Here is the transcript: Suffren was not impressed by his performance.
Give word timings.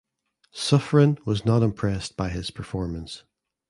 Suffren 0.51 1.23
was 1.27 1.45
not 1.45 1.61
impressed 1.61 2.17
by 2.17 2.29
his 2.29 2.49
performance. 2.49 3.21